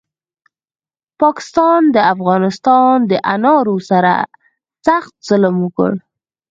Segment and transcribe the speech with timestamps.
[1.21, 4.13] پاکستاد د افغانستان دانارو سره
[4.85, 5.97] سخت ظلم وکړو